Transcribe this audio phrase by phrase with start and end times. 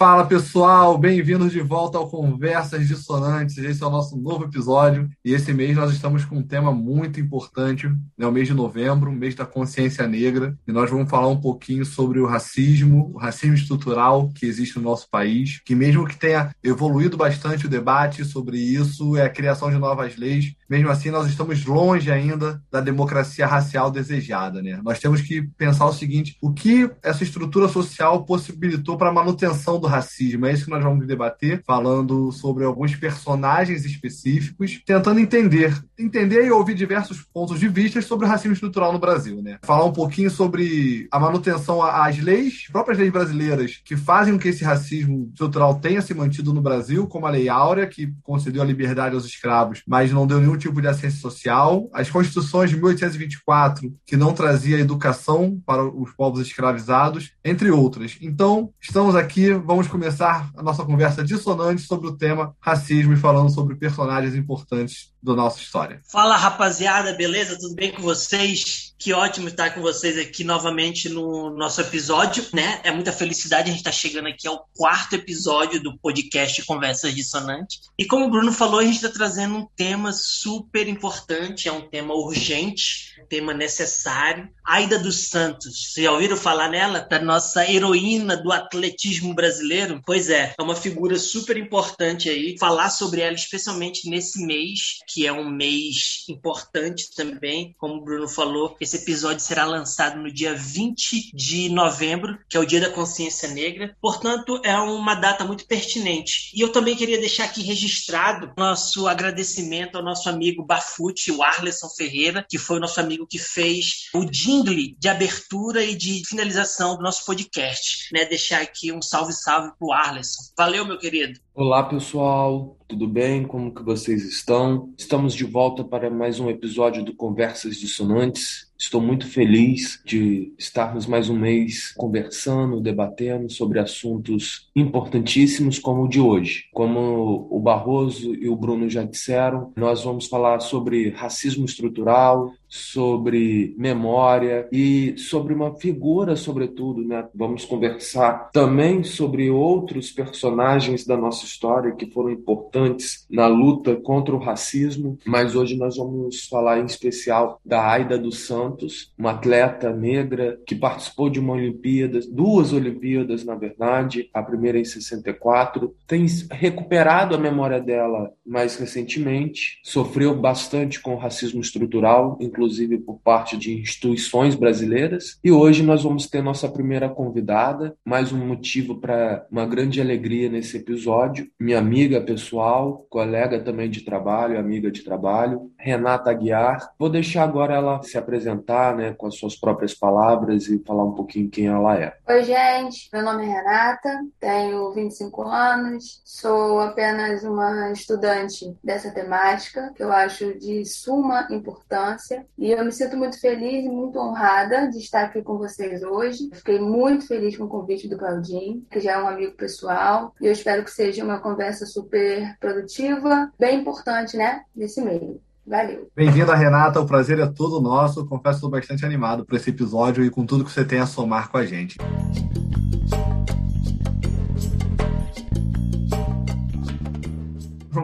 [0.00, 3.58] Fala pessoal, bem-vindos de volta ao Conversas Dissonantes.
[3.58, 7.20] Esse é o nosso novo episódio e esse mês nós estamos com um tema muito
[7.20, 7.86] importante,
[8.18, 11.38] é o mês de novembro, o mês da consciência negra, e nós vamos falar um
[11.38, 16.16] pouquinho sobre o racismo, o racismo estrutural que existe no nosso país, que mesmo que
[16.16, 21.10] tenha evoluído bastante o debate sobre isso, é a criação de novas leis, mesmo assim
[21.10, 24.80] nós estamos longe ainda da democracia racial desejada, né?
[24.84, 29.80] Nós temos que pensar o seguinte, o que essa estrutura social possibilitou para a manutenção
[29.80, 30.46] do racismo.
[30.46, 36.52] É isso que nós vamos debater, falando sobre alguns personagens específicos, tentando entender, entender e
[36.52, 39.58] ouvir diversos pontos de vista sobre o racismo estrutural no Brasil, né?
[39.64, 44.48] Falar um pouquinho sobre a manutenção às leis, próprias leis brasileiras, que fazem com que
[44.48, 48.64] esse racismo estrutural tenha se mantido no Brasil, como a Lei Áurea, que concedeu a
[48.64, 53.92] liberdade aos escravos, mas não deu nenhum tipo de assistência social, as constituições de 1824,
[54.06, 58.16] que não trazia educação para os povos escravizados, entre outras.
[58.20, 63.52] Então, estamos aqui, vamos começar a nossa conversa dissonante sobre o tema racismo e falando
[63.52, 66.00] sobre personagens importantes da nossa história.
[66.10, 67.58] Fala rapaziada, beleza?
[67.58, 68.94] Tudo bem com vocês?
[68.98, 72.80] Que ótimo estar com vocês aqui novamente no nosso episódio, né?
[72.84, 77.80] É muita felicidade a gente estar chegando aqui ao quarto episódio do podcast Conversas Dissonantes.
[77.98, 80.49] E como o Bruno falou, a gente está trazendo um tema super
[80.88, 84.50] importante, é um tema urgente, tema necessário.
[84.64, 87.00] Aida dos Santos, vocês já ouviram falar nela?
[87.00, 90.02] Da nossa heroína do atletismo brasileiro?
[90.04, 92.56] Pois é, é uma figura super importante aí.
[92.58, 98.28] Falar sobre ela, especialmente nesse mês, que é um mês importante também, como o Bruno
[98.28, 98.76] falou.
[98.80, 103.48] Esse episódio será lançado no dia 20 de novembro, que é o Dia da Consciência
[103.48, 103.96] Negra.
[104.00, 106.50] Portanto, é uma data muito pertinente.
[106.54, 111.88] E eu também queria deixar aqui registrado nosso agradecimento ao nosso amigo Bafute, o Arleson
[111.88, 116.96] Ferreira, que foi o nosso amigo que fez o jingle de abertura e de finalização
[116.96, 118.08] do nosso podcast.
[118.12, 118.24] Né?
[118.24, 120.42] Deixar aqui um salve, salve pro Arleson.
[120.56, 121.40] Valeu, meu querido.
[121.60, 122.74] Olá, pessoal.
[122.88, 123.44] Tudo bem?
[123.44, 124.94] Como que vocês estão?
[124.96, 128.72] Estamos de volta para mais um episódio do Conversas Dissonantes.
[128.78, 136.08] Estou muito feliz de estarmos mais um mês conversando, debatendo sobre assuntos importantíssimos como o
[136.08, 136.64] de hoje.
[136.72, 143.74] Como o Barroso e o Bruno já disseram, nós vamos falar sobre racismo estrutural, sobre
[143.76, 147.26] memória e sobre uma figura, sobretudo, né?
[147.34, 154.34] Vamos conversar também sobre outros personagens da nossa história que foram importantes na luta contra
[154.34, 159.92] o racismo, mas hoje nós vamos falar em especial da Aida dos Santos, uma atleta
[159.92, 166.24] negra que participou de uma Olimpíada, duas Olimpíadas, na verdade, a primeira em 64, tem
[166.52, 173.18] recuperado a memória dela mais recentemente, sofreu bastante com o racismo estrutural, inclusive inclusive por
[173.20, 175.38] parte de instituições brasileiras.
[175.42, 180.50] E hoje nós vamos ter nossa primeira convidada, mais um motivo para uma grande alegria
[180.50, 181.50] nesse episódio.
[181.58, 186.90] Minha amiga pessoal, colega também de trabalho, amiga de trabalho, Renata Aguiar.
[186.98, 191.14] Vou deixar agora ela se apresentar, né, com as suas próprias palavras e falar um
[191.14, 192.14] pouquinho quem ela é.
[192.28, 193.08] Oi, gente.
[193.10, 200.12] Meu nome é Renata, tenho 25 anos, sou apenas uma estudante dessa temática que eu
[200.12, 205.24] acho de suma importância e eu me sinto muito feliz e muito honrada de estar
[205.24, 206.50] aqui com vocês hoje.
[206.52, 210.34] Fiquei muito feliz com o convite do Claudinho, que já é um amigo pessoal.
[210.40, 215.40] E eu espero que seja uma conversa super produtiva, bem importante, né, nesse meio.
[215.66, 216.10] Valeu.
[216.16, 217.00] Bem-vinda, Renata.
[217.00, 218.26] O prazer é todo nosso.
[218.26, 221.06] Confesso que estou bastante animado por esse episódio e com tudo que você tem a
[221.06, 221.96] somar com a gente.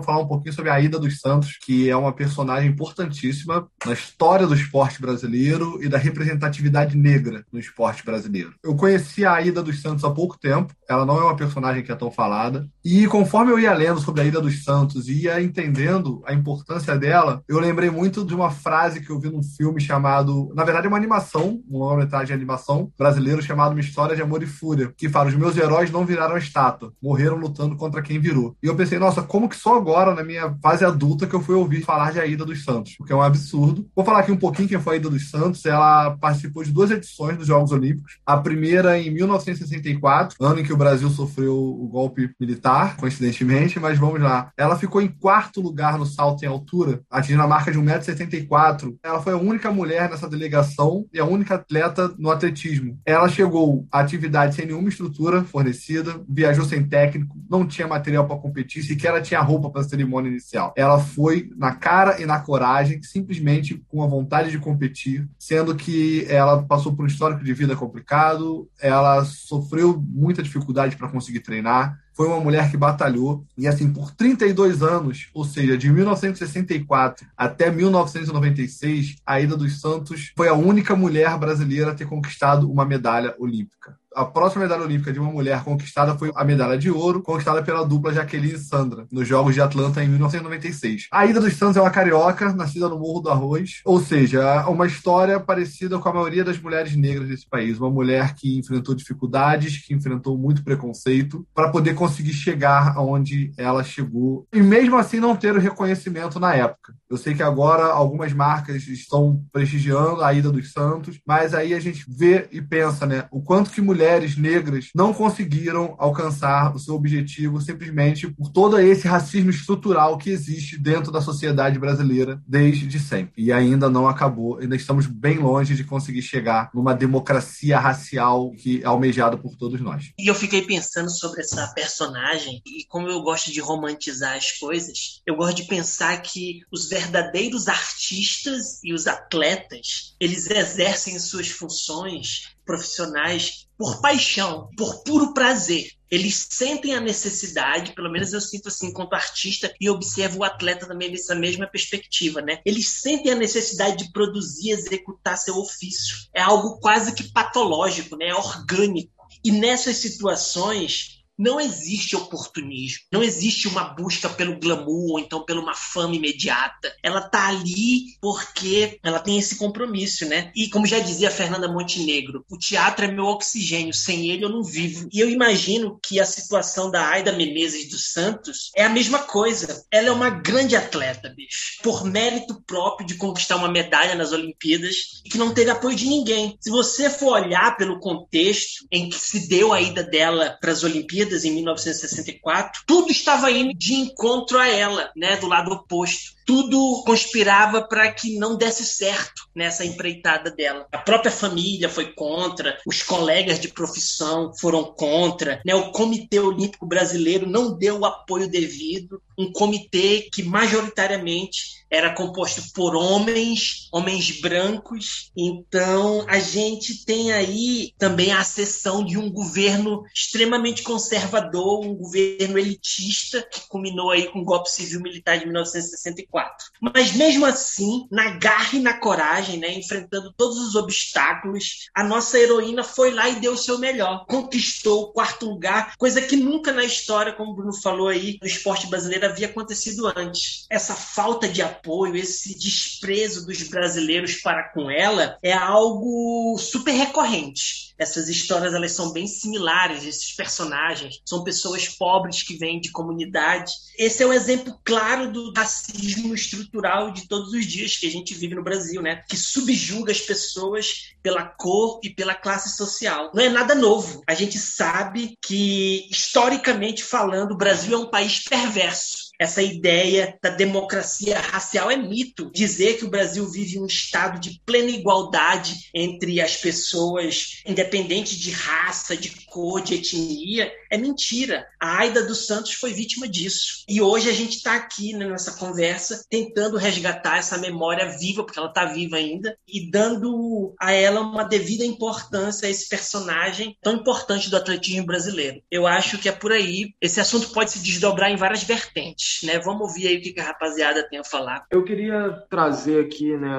[0.06, 4.46] Falar um pouquinho sobre a Aida dos Santos, que é uma personagem importantíssima na história
[4.46, 8.54] do esporte brasileiro e da representatividade negra no esporte brasileiro.
[8.62, 11.92] Eu conheci a Aida dos Santos há pouco tempo, ela não é uma personagem que
[11.92, 15.42] é tão falada, e conforme eu ia lendo sobre a Aida dos Santos e ia
[15.42, 19.80] entendendo a importância dela, eu lembrei muito de uma frase que eu vi num filme
[19.80, 24.22] chamado, na verdade, é uma animação, uma longa-metragem de animação brasileiro chamado Uma História de
[24.22, 28.20] Amor e Fúria, que fala: os meus heróis não viraram estátua, morreram lutando contra quem
[28.20, 28.56] virou.
[28.62, 31.56] E eu pensei, nossa, como que só agora, na minha fase adulta, que eu fui
[31.56, 33.84] ouvir falar de Aida dos Santos, porque é um absurdo.
[33.96, 35.66] Vou falar aqui um pouquinho quem foi a Aida dos Santos.
[35.66, 38.20] Ela participou de duas edições dos Jogos Olímpicos.
[38.24, 43.98] A primeira em 1964, ano em que o Brasil sofreu o golpe militar, coincidentemente, mas
[43.98, 44.50] vamos lá.
[44.56, 48.96] Ela ficou em quarto lugar no salto em altura, atingindo a marca de 1,74m.
[49.02, 52.98] Ela foi a única mulher nessa delegação e a única atleta no atletismo.
[53.04, 58.36] Ela chegou à atividade sem nenhuma estrutura fornecida, viajou sem técnico, não tinha material para
[58.36, 60.74] competir, sequer ela tinha roupa para cerimônia inicial.
[60.76, 66.26] Ela foi na cara e na coragem, simplesmente com a vontade de competir, sendo que
[66.28, 71.98] ela passou por um histórico de vida complicado, ela sofreu muita dificuldade para conseguir treinar,
[72.16, 77.70] foi uma mulher que batalhou e assim por 32 anos, ou seja, de 1964 até
[77.70, 83.34] 1996, a Ida dos Santos foi a única mulher brasileira a ter conquistado uma medalha
[83.38, 87.62] olímpica a próxima medalha olímpica de uma mulher conquistada foi a medalha de ouro, conquistada
[87.62, 91.08] pela dupla Jaqueline e Sandra, nos Jogos de Atlanta em 1996.
[91.12, 94.86] A Ida dos Santos é uma carioca, nascida no Morro do Arroz, ou seja, uma
[94.86, 97.78] história parecida com a maioria das mulheres negras desse país.
[97.78, 103.84] Uma mulher que enfrentou dificuldades, que enfrentou muito preconceito, para poder conseguir chegar aonde ela
[103.84, 104.46] chegou.
[104.50, 106.94] E mesmo assim não ter o reconhecimento na época.
[107.10, 111.80] Eu sei que agora algumas marcas estão prestigiando a Ida dos Santos, mas aí a
[111.80, 116.78] gente vê e pensa, né, o quanto que mulher mulheres negras não conseguiram alcançar o
[116.78, 123.00] seu objetivo simplesmente por todo esse racismo estrutural que existe dentro da sociedade brasileira desde
[123.00, 123.42] sempre.
[123.42, 128.80] E ainda não acabou, ainda estamos bem longe de conseguir chegar numa democracia racial que
[128.80, 130.12] é almejada por todos nós.
[130.16, 135.20] E eu fiquei pensando sobre essa personagem e como eu gosto de romantizar as coisas,
[135.26, 142.54] eu gosto de pensar que os verdadeiros artistas e os atletas, eles exercem suas funções
[142.64, 145.90] profissionais por paixão, por puro prazer.
[146.10, 150.86] Eles sentem a necessidade, pelo menos eu sinto assim enquanto artista e observo o atleta
[150.86, 152.60] também nessa mesma perspectiva, né?
[152.64, 156.16] Eles sentem a necessidade de produzir, executar seu ofício.
[156.32, 158.28] É algo quase que patológico, né?
[158.28, 159.12] É orgânico.
[159.44, 165.60] E nessas situações, não existe oportunismo, não existe uma busca pelo glamour ou então pela
[165.60, 166.94] uma fama imediata.
[167.02, 170.50] Ela tá ali porque ela tem esse compromisso, né?
[170.54, 174.62] E como já dizia Fernanda Montenegro, o teatro é meu oxigênio, sem ele eu não
[174.62, 175.08] vivo.
[175.12, 179.84] E eu imagino que a situação da Aida Menezes dos Santos é a mesma coisa.
[179.90, 185.22] Ela é uma grande atleta, bicho, por mérito próprio de conquistar uma medalha nas Olimpíadas
[185.24, 186.56] e que não teve apoio de ninguém.
[186.60, 190.82] Se você for olhar pelo contexto em que se deu a ida dela para as
[190.82, 197.02] Olimpíadas, Em 1964, tudo estava indo de encontro a ela, né, do lado oposto tudo
[197.04, 200.86] conspirava para que não desse certo nessa empreitada dela.
[200.92, 205.74] A própria família foi contra, os colegas de profissão foram contra, né?
[205.74, 212.62] o Comitê Olímpico Brasileiro não deu o apoio devido, um comitê que majoritariamente era composto
[212.72, 215.30] por homens, homens brancos.
[215.36, 222.58] Então, a gente tem aí também a acessão de um governo extremamente conservador, um governo
[222.58, 226.35] elitista, que culminou aí com o golpe civil militar de 1964.
[226.80, 232.38] Mas mesmo assim, na garra e na coragem, né, enfrentando todos os obstáculos, a nossa
[232.38, 234.24] heroína foi lá e deu o seu melhor.
[234.26, 238.46] Conquistou o quarto lugar, coisa que nunca na história, como o Bruno falou aí, do
[238.46, 240.66] esporte brasileiro havia acontecido antes.
[240.70, 247.85] Essa falta de apoio, esse desprezo dos brasileiros para com ela é algo super recorrente.
[247.98, 253.72] Essas histórias elas são bem similares, esses personagens são pessoas pobres que vêm de comunidade.
[253.98, 258.34] Esse é um exemplo claro do racismo estrutural de todos os dias que a gente
[258.34, 259.22] vive no Brasil, né?
[259.28, 263.30] Que subjuga as pessoas pela cor e pela classe social.
[263.34, 264.22] Não é nada novo.
[264.26, 270.50] A gente sabe que historicamente falando, o Brasil é um país perverso essa ideia da
[270.50, 272.50] democracia racial é mito.
[272.52, 278.50] Dizer que o Brasil vive um estado de plena igualdade entre as pessoas, independente de
[278.50, 281.66] raça, de cor, de etnia, é mentira.
[281.80, 283.84] A Aida dos Santos foi vítima disso.
[283.88, 288.58] E hoje a gente está aqui né, nessa conversa tentando resgatar essa memória viva, porque
[288.58, 293.94] ela está viva ainda, e dando a ela uma devida importância a esse personagem tão
[293.94, 295.62] importante do atletismo brasileiro.
[295.70, 296.94] Eu acho que é por aí.
[297.00, 299.58] Esse assunto pode se desdobrar em várias vertentes né?
[299.58, 301.64] Vamos ouvir aí o que a rapaziada tem a falar.
[301.70, 303.50] Eu queria trazer aqui, né,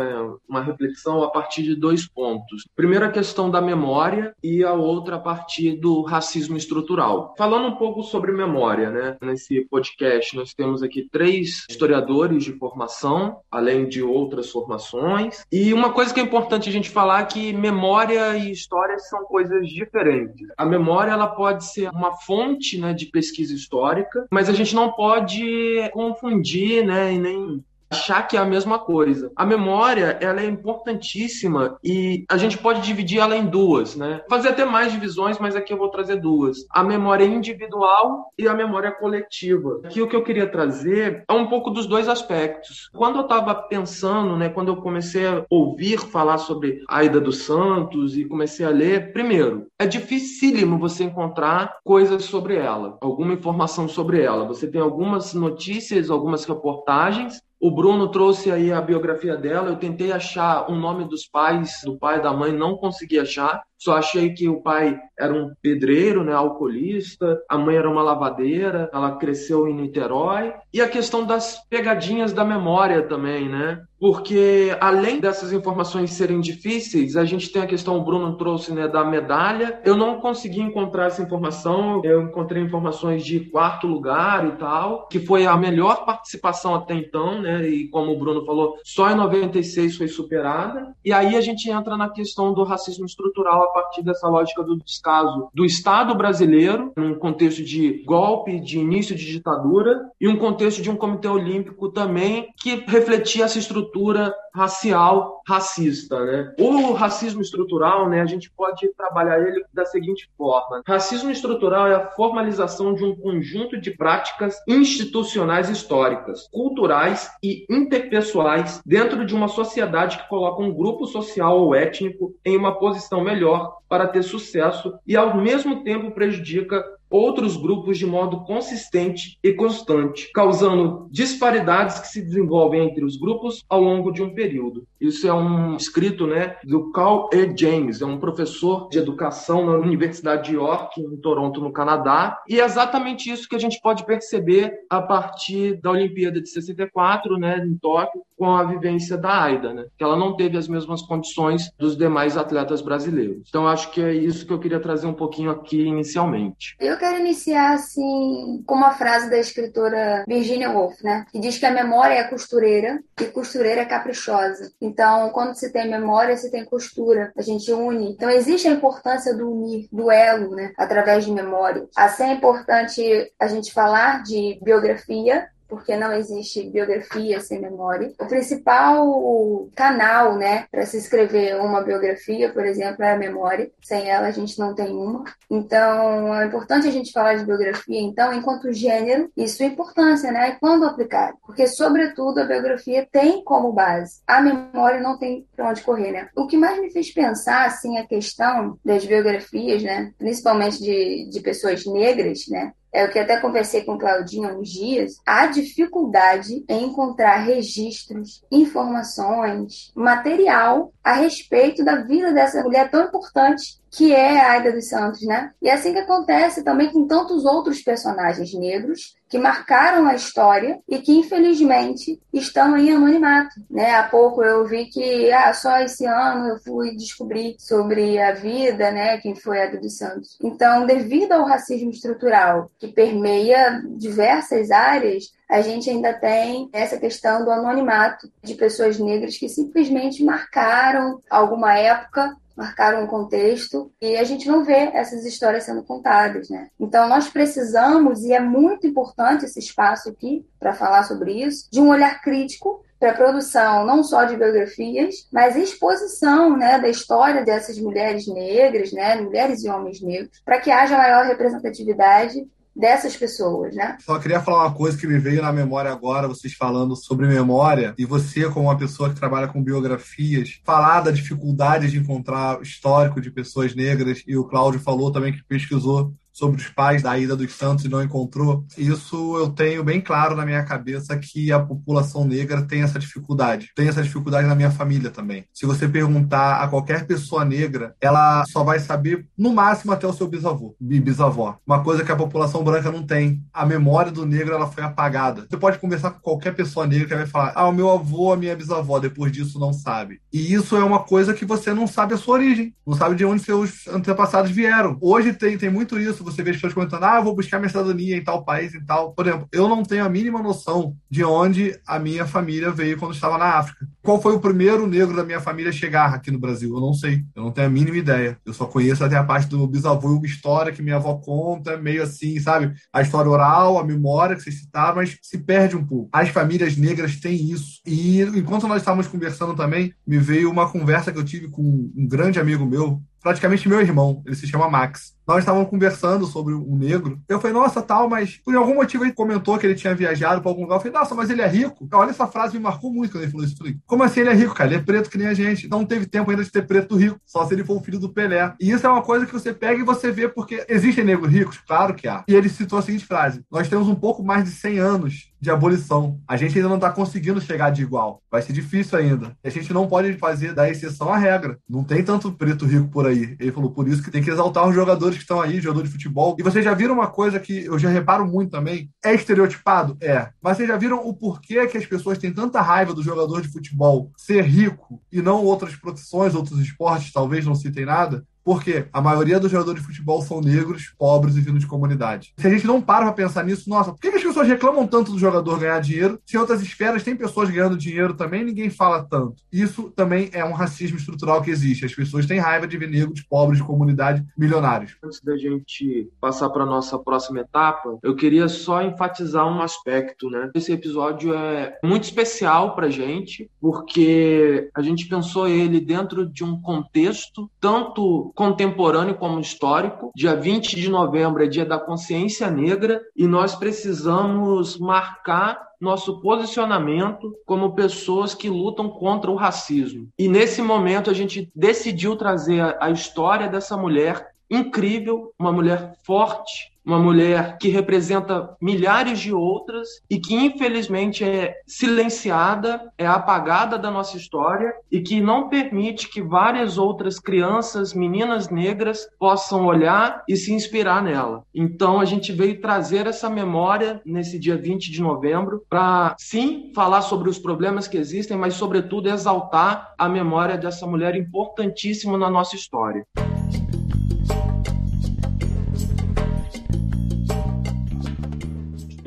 [0.47, 2.65] uma reflexão a partir de dois pontos.
[2.75, 7.16] Primeiro a questão da memória e a outra a partir do racismo estrutural.
[7.37, 9.17] Falando um pouco sobre memória, né?
[9.21, 15.45] Nesse podcast nós temos aqui três historiadores de formação, além de outras formações.
[15.51, 19.23] E uma coisa que é importante a gente falar é que memória e história são
[19.25, 20.47] coisas diferentes.
[20.57, 24.91] A memória ela pode ser uma fonte, né, de pesquisa histórica, mas a gente não
[24.91, 29.31] pode confundir, né, e nem achar que é a mesma coisa.
[29.35, 34.21] A memória, ela é importantíssima e a gente pode dividir ela em duas, né?
[34.29, 36.65] Fazer até mais divisões, mas aqui eu vou trazer duas.
[36.71, 39.81] A memória individual e a memória coletiva.
[39.83, 42.89] Aqui o que eu queria trazer é um pouco dos dois aspectos.
[42.93, 48.17] Quando eu estava pensando, né, quando eu comecei a ouvir falar sobre Aida dos Santos
[48.17, 54.21] e comecei a ler, primeiro, é dificílimo você encontrar coisas sobre ela, alguma informação sobre
[54.21, 54.45] ela.
[54.45, 59.69] Você tem algumas notícias, algumas reportagens, o Bruno trouxe aí a biografia dela.
[59.69, 63.61] Eu tentei achar o nome dos pais, do pai e da mãe, não consegui achar.
[63.77, 68.89] Só achei que o pai era um pedreiro, né, alcoolista, a mãe era uma lavadeira,
[68.93, 70.53] ela cresceu em Niterói.
[70.73, 73.81] E a questão das pegadinhas da memória também, né?
[73.99, 78.87] Porque além dessas informações serem difíceis, a gente tem a questão, o Bruno trouxe, né,
[78.87, 79.81] da medalha.
[79.83, 85.19] Eu não consegui encontrar essa informação, eu encontrei informações de quarto lugar e tal, que
[85.19, 87.67] foi a melhor participação até então, né?
[87.67, 90.93] E como o Bruno falou, só em 96 foi superada.
[91.03, 94.77] E aí a gente entra na questão do racismo estrutural a partir dessa lógica do
[94.77, 100.81] descaso do Estado brasileiro, num contexto de golpe, de início de ditadura, e um contexto
[100.81, 106.53] de um comitê olímpico também que refletia essa estrutura racial racista, né?
[106.59, 111.95] O racismo estrutural, né, a gente pode trabalhar ele da seguinte forma: racismo estrutural é
[111.95, 119.47] a formalização de um conjunto de práticas institucionais históricas, culturais e interpessoais dentro de uma
[119.47, 123.56] sociedade que coloca um grupo social ou étnico em uma posição melhor
[123.87, 130.29] para ter sucesso e ao mesmo tempo prejudica outros grupos de modo consistente e constante,
[130.33, 134.85] causando disparidades que se desenvolvem entre os grupos ao longo de um período.
[134.99, 137.55] Isso é um escrito né, do Carl E.
[137.57, 142.59] James, é um professor de educação na Universidade de York, em Toronto, no Canadá, e
[142.59, 147.57] é exatamente isso que a gente pode perceber a partir da Olimpíada de 64, né,
[147.65, 151.71] em Tóquio, com a vivência da Aida, né, que ela não teve as mesmas condições
[151.77, 153.43] dos demais atletas brasileiros.
[153.49, 156.75] Então, acho que é isso que eu queria trazer um pouquinho aqui inicialmente.
[156.79, 161.25] Eu quero iniciar assim com uma frase da escritora Virginia Woolf, né?
[161.31, 164.71] Que diz que a memória é costureira e costureira é caprichosa.
[164.81, 167.31] Então, quando se tem memória, se tem costura.
[167.35, 168.11] A gente une.
[168.11, 170.71] Então, existe a importância do unir, do elo, né?
[170.77, 171.87] Através de memória.
[171.95, 173.01] Assim é importante
[173.39, 178.13] a gente falar de biografia, porque não existe biografia sem memória.
[178.19, 183.69] O principal canal, né, para se escrever uma biografia, por exemplo, é a memória.
[183.81, 185.23] Sem ela a gente não tem uma.
[185.49, 190.49] Então, é importante a gente falar de biografia, então, enquanto gênero e sua importância, né,
[190.49, 191.33] e quando aplicar.
[191.45, 194.21] Porque, sobretudo, a biografia tem como base.
[194.27, 196.29] A memória não tem para onde correr, né?
[196.35, 201.39] O que mais me fez pensar, assim, a questão das biografias, né, principalmente de, de
[201.41, 206.85] pessoas negras, né, é o que até conversei com Claudinha uns dias, há dificuldade em
[206.85, 214.51] encontrar registros, informações, material a respeito da vida dessa mulher tão importante que é a
[214.51, 215.51] Aida dos Santos, né?
[215.59, 220.79] E é assim que acontece também com tantos outros personagens negros que marcaram a história
[220.87, 223.95] e que infelizmente estão em anonimato, né?
[223.95, 228.91] Há pouco eu vi que ah, só esse ano eu fui descobrir sobre a vida,
[228.91, 230.37] né, quem foi Aida dos Santos.
[230.43, 237.43] Então, devido ao racismo estrutural que permeia diversas áreas, a gente ainda tem essa questão
[237.43, 244.23] do anonimato de pessoas negras que simplesmente marcaram alguma época marcaram um contexto e a
[244.23, 246.69] gente não vê essas histórias sendo contadas, né?
[246.79, 251.79] Então nós precisamos e é muito importante esse espaço aqui para falar sobre isso, de
[251.79, 257.45] um olhar crítico para a produção não só de biografias, mas exposição né, da história
[257.45, 262.47] dessas mulheres negras, né, mulheres e homens negros, para que haja maior representatividade
[262.77, 263.97] dessas pessoas, né?
[264.01, 267.95] Só queria falar uma coisa que me veio na memória agora, vocês falando sobre memória,
[267.97, 273.19] e você, como uma pessoa que trabalha com biografias, falar da dificuldade de encontrar histórico
[273.19, 277.35] de pessoas negras, e o Cláudio falou também que pesquisou sobre os pais da ida
[277.35, 281.59] dos Santos e não encontrou, isso eu tenho bem claro na minha cabeça que a
[281.59, 283.71] população negra tem essa dificuldade.
[283.75, 285.45] Tem essa dificuldade na minha família também.
[285.53, 290.13] Se você perguntar a qualquer pessoa negra, ela só vai saber no máximo até o
[290.13, 291.57] seu bisavô bisavó.
[291.65, 293.41] Uma coisa que a população branca não tem.
[293.53, 295.47] A memória do negro ela foi apagada.
[295.49, 298.37] Você pode conversar com qualquer pessoa negra que vai falar: "Ah, o meu avô, a
[298.37, 300.19] minha bisavó, depois disso não sabe".
[300.31, 303.25] E isso é uma coisa que você não sabe a sua origem, não sabe de
[303.25, 304.97] onde seus antepassados vieram.
[305.01, 308.15] Hoje tem tem muito isso você vê as pessoas comentando, ah, vou buscar minha cidadania
[308.15, 309.13] em tal país, em tal.
[309.13, 313.13] Por exemplo, eu não tenho a mínima noção de onde a minha família veio quando
[313.13, 313.87] estava na África.
[314.01, 316.73] Qual foi o primeiro negro da minha família a chegar aqui no Brasil?
[316.73, 317.23] Eu não sei.
[317.35, 318.37] Eu não tenho a mínima ideia.
[318.45, 322.03] Eu só conheço até a parte do bisavô e história que minha avó conta, meio
[322.03, 322.73] assim, sabe?
[322.93, 326.09] A história oral, a memória que vocês citaram, mas se perde um pouco.
[326.13, 327.81] As famílias negras têm isso.
[327.85, 332.07] E enquanto nós estávamos conversando também, me veio uma conversa que eu tive com um
[332.07, 335.16] grande amigo meu, praticamente meu irmão, ele se chama Max.
[335.27, 337.19] Nós estávamos conversando sobre o negro.
[337.27, 340.49] Eu falei, nossa, tal, mas por algum motivo ele comentou que ele tinha viajado para
[340.49, 340.75] algum lugar.
[340.75, 341.87] Eu falei, nossa, mas ele é rico.
[341.91, 343.57] Olha, essa frase me marcou muito quando ele falou isso.
[343.57, 344.69] Falei, como assim ele é rico, cara?
[344.69, 345.67] Ele é preto que nem a gente.
[345.67, 348.09] Não teve tempo ainda de ter preto rico, só se ele for o filho do
[348.09, 348.53] Pelé.
[348.59, 351.57] E isso é uma coisa que você pega e você vê, porque existem negros ricos?
[351.67, 352.23] Claro que há.
[352.27, 355.51] E ele citou a seguinte frase: Nós temos um pouco mais de 100 anos de
[355.51, 356.19] abolição.
[356.27, 358.21] A gente ainda não está conseguindo chegar de igual.
[358.31, 359.37] Vai ser difícil ainda.
[359.43, 361.59] A gente não pode fazer da exceção a regra.
[361.69, 363.35] Não tem tanto preto rico por aí.
[363.39, 365.95] Ele falou, por isso que tem que exaltar os jogadores que estão aí, jogadores de
[365.95, 366.35] futebol.
[366.39, 368.89] E vocês já viram uma coisa que eu já reparo muito também?
[369.03, 369.97] É estereotipado?
[370.01, 370.29] É.
[370.41, 373.49] Mas vocês já viram o porquê que as pessoas têm tanta raiva do jogador de
[373.49, 378.23] futebol ser rico e não outras profissões, outros esportes, talvez não citem nada?
[378.47, 382.33] Porque a maioria dos jogadores de futebol são negros, pobres e vindo de comunidade.
[382.37, 385.11] Se a gente não para pra pensar nisso, nossa, por que as pessoas reclamam tanto
[385.11, 386.17] do jogador ganhar dinheiro?
[386.25, 389.43] Se em outras esferas tem pessoas ganhando dinheiro também, ninguém fala tanto.
[389.51, 391.83] Isso também é um racismo estrutural que existe.
[391.83, 394.95] As pessoas têm raiva de ver negros, pobres de comunidade, milionários.
[395.03, 400.51] Antes da gente passar para nossa próxima etapa, eu queria só enfatizar um aspecto, né?
[400.55, 406.61] Esse episódio é muito especial pra gente, porque a gente pensou ele dentro de um
[406.61, 410.11] contexto tanto contemporâneo como histórico.
[410.15, 417.33] Dia 20 de novembro é dia da consciência negra e nós precisamos marcar nosso posicionamento
[417.47, 420.07] como pessoas que lutam contra o racismo.
[420.19, 426.71] E nesse momento a gente decidiu trazer a história dessa mulher incrível, uma mulher forte,
[426.87, 433.91] uma mulher que representa milhares de outras e que infelizmente é silenciada, é apagada da
[433.91, 440.37] nossa história e que não permite que várias outras crianças, meninas negras possam olhar e
[440.37, 441.43] se inspirar nela.
[441.53, 447.01] Então a gente veio trazer essa memória nesse dia 20 de novembro para sim falar
[447.01, 452.55] sobre os problemas que existem, mas sobretudo exaltar a memória dessa mulher importantíssima na nossa
[452.55, 453.05] história.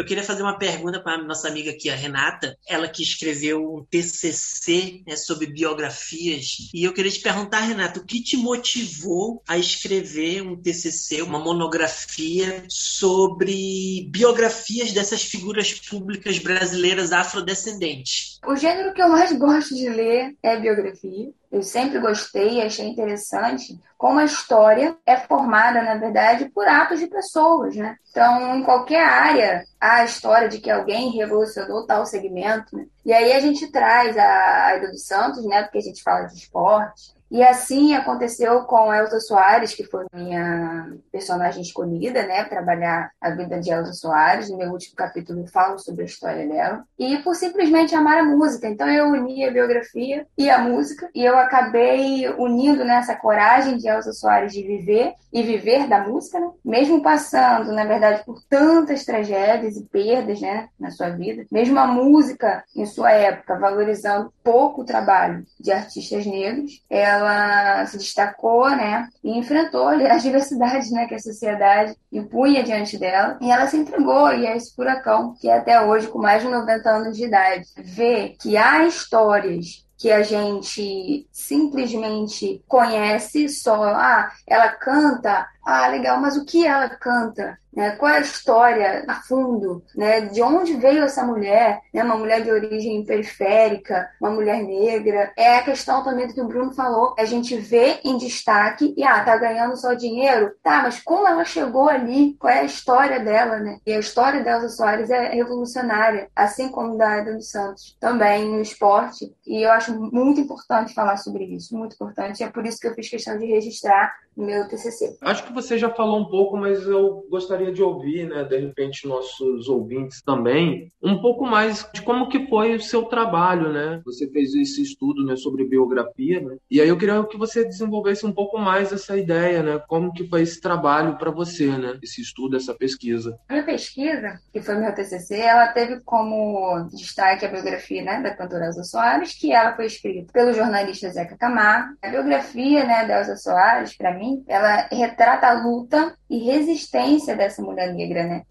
[0.00, 3.62] Eu queria fazer uma pergunta para a nossa amiga aqui, a Renata, ela que escreveu
[3.62, 6.70] um TCC né, sobre biografias.
[6.72, 11.38] E eu queria te perguntar, Renata, o que te motivou a escrever um TCC, uma
[11.38, 18.40] monografia sobre biografias dessas figuras públicas brasileiras afrodescendentes?
[18.46, 21.30] O gênero que eu mais gosto de ler é biografia.
[21.50, 27.08] Eu sempre gostei achei interessante como a história é formada, na verdade, por atos de
[27.08, 27.96] pessoas, né?
[28.10, 32.86] Então, em qualquer área, há a história de que alguém revolucionou tal segmento, né?
[33.04, 35.62] E aí a gente traz a Aida dos Santos, né?
[35.64, 40.92] Porque a gente fala de esporte, e assim aconteceu com Elsa Soares, que foi minha
[41.12, 44.50] personagem escolhida, né, trabalhar a vida de Elsa Soares.
[44.50, 46.84] No meu último capítulo falo sobre a história dela.
[46.98, 48.68] E por simplesmente amar a música.
[48.68, 53.88] Então eu uni a biografia e a música, e eu acabei unindo nessa coragem de
[53.88, 56.50] Elsa Soares de viver e viver da música, né?
[56.64, 61.46] mesmo passando, na verdade, por tantas tragédias e perdas, né, na sua vida.
[61.52, 67.86] Mesmo a música, em sua época, valorizando pouco o trabalho de artistas negros, ela ela
[67.86, 73.50] se destacou, né, e enfrentou as diversidades, né, que a sociedade impunha diante dela, e
[73.50, 77.16] ela se entregou e é esse furacão que até hoje, com mais de 90 anos
[77.16, 85.46] de idade, vê que há histórias que a gente simplesmente conhece só, ah, ela canta,
[85.64, 87.58] ah, legal, mas o que ela canta?
[87.72, 87.92] Né?
[87.92, 89.82] Qual é a história a fundo?
[89.94, 90.22] Né?
[90.22, 91.80] De onde veio essa mulher?
[91.94, 92.02] Né?
[92.02, 95.32] Uma mulher de origem periférica, uma mulher negra.
[95.36, 97.14] É a questão também do que o Bruno falou.
[97.18, 100.52] A gente vê em destaque e, ah, tá ganhando só dinheiro?
[100.62, 102.34] Tá, mas como ela chegou ali?
[102.38, 103.78] Qual é a história dela, né?
[103.86, 108.48] E a história da Elza Soares é revolucionária, assim como da Ada dos Santos, também
[108.48, 109.32] no esporte.
[109.46, 112.42] E eu acho muito importante falar sobre isso, muito importante.
[112.42, 115.16] É por isso que eu fiz questão de registrar meu TCC.
[115.20, 119.06] Acho que você já falou um pouco, mas eu gostaria de ouvir, né, de repente
[119.06, 124.00] nossos ouvintes também, um pouco mais de como que foi o seu trabalho, né?
[124.04, 126.56] Você fez esse estudo, né, sobre biografia, né?
[126.70, 129.82] E aí eu queria que você desenvolvesse um pouco mais essa ideia, né?
[129.88, 131.98] Como que foi esse trabalho para você, né?
[132.02, 133.38] Esse estudo, essa pesquisa.
[133.48, 138.34] A minha pesquisa, que foi meu TCC, ela teve como destaque a biografia, né, da
[138.34, 141.96] cantora Elza Soares, que ela foi escrita pelo jornalista Zeca Camargo.
[142.02, 147.34] A biografia, né, da Elza Soares, para mim mim, ela retrata a luta e resistência
[147.34, 148.42] dessa mulher negra, né?